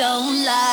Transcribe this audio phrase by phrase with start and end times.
[0.00, 0.69] don't lie.